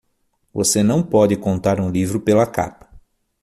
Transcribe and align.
Você 0.51 0.81
não 0.81 1.03
pode 1.03 1.37
contar 1.37 1.79
um 1.79 1.91
livro 1.91 2.19
pela 2.21 2.47
capa. 2.47 2.89